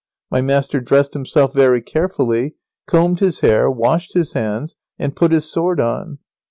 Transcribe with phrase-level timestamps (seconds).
[0.31, 2.55] My master dressed himself very carefully,
[2.87, 6.17] combed his hair, washed his hands, and put his sword on.